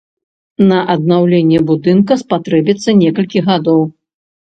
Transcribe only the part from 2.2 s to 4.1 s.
спатрэбіцца некалькі гадоў.